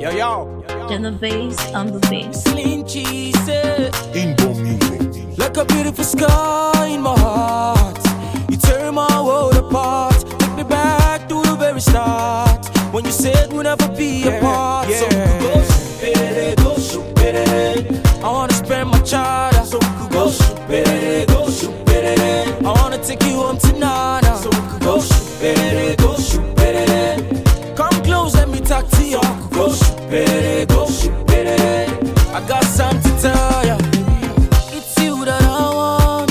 [0.00, 0.64] Yo, yo.
[0.90, 2.42] And the bass on the bass.
[2.44, 3.34] Slim cheese.
[3.48, 3.90] eh.
[4.14, 5.38] Ingo music.
[5.38, 7.98] Like a beautiful sky in my heart.
[8.50, 10.14] You tear my world apart.
[10.38, 12.66] Take me back to the very start.
[12.92, 14.88] When you said we'll never be apart.
[14.90, 19.66] So go shoot go shoot I wanna spend my child.
[19.66, 19.78] So
[20.10, 24.22] go shoot go shoot I wanna take you home tonight.
[24.42, 25.77] So go shoot
[30.90, 33.76] I got something to tell ya.
[34.72, 36.30] It's you that I want.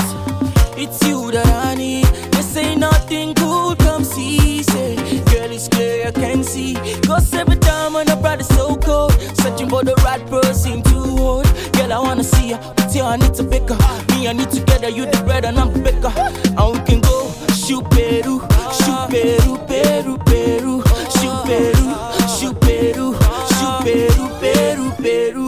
[0.76, 2.06] It's you that I need.
[2.32, 4.96] They say nothing good comes easy.
[5.26, 6.74] Girl, it's clear I can see.
[7.06, 11.00] Cause every time when I brought it so cold, searching for the right person to
[11.22, 11.46] hold.
[11.74, 12.58] Girl, I wanna see ya.
[12.92, 13.78] Yeah, I need to pick her.
[14.16, 16.12] Me and you together, you the bread and I'm the baker.
[16.58, 17.17] And we can go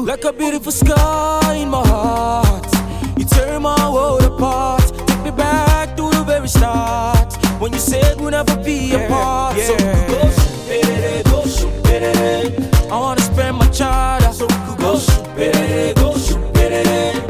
[0.10, 2.66] Like a beautiful sky in my heart.
[3.16, 4.82] You tear my world apart.
[5.06, 7.32] Take me back to the very start.
[7.62, 9.60] When you said we'll never be apart.
[9.60, 14.34] So go shoot, go shoot, I wanna spend my child.
[14.34, 16.42] So go shoot, go shoot,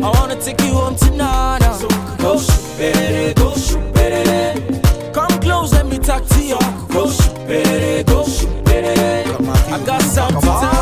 [0.02, 1.60] I wanna take you home tonight.
[1.82, 6.60] So go shoot, go shoot, Come close, let me talk to you.
[6.88, 10.79] Go shoot, go shoot, I got something to tell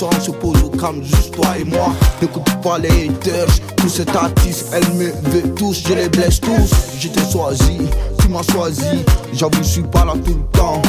[0.00, 1.92] soir, pose au calme, juste toi et moi.
[2.22, 6.70] N'écoute pas les haters, tous ces artistes, elles me veulent tous, je les blesse tous.
[6.98, 7.78] Je t'ai choisi,
[8.18, 9.04] tu m'as choisi.
[9.34, 10.80] J'avoue, je suis pas là tout le temps.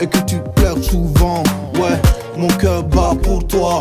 [0.00, 2.00] Et que tu pleures souvent, ouais.
[2.36, 3.78] Mon cœur bat pour toi.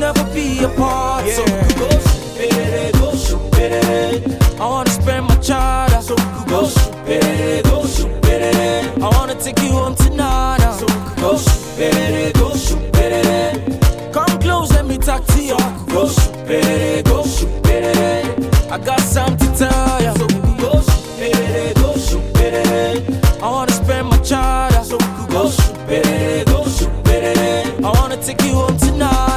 [0.00, 1.26] you'll never be apart.
[1.26, 1.34] Yeah.
[1.34, 4.60] So go shoot it, go shoot it.
[4.60, 6.00] I wanna spend my charter.
[6.00, 6.16] So
[6.46, 9.02] go shoot it, go shoot it.
[9.02, 10.60] I wanna take you home tonight.
[10.78, 14.12] So go shoot it, go shoot it.
[14.12, 15.58] Come close, let me talk to you.
[15.88, 18.72] Go shoot it, go shoot it.
[18.72, 20.14] I got something to tell ya.
[20.14, 20.26] So
[20.62, 23.42] go shoot it, go shoot it.
[23.42, 24.82] I wanna spend my charter.
[24.84, 27.84] So go shoot it, go shoot it.
[27.84, 29.29] I wanna take you home tonight.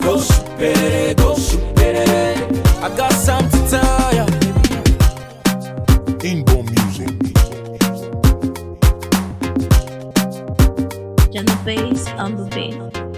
[0.00, 1.70] Go super, go super.
[2.82, 4.26] I got something to tell ya.
[6.24, 7.16] Inbo music.
[11.32, 13.09] Jenna Bass on the beat.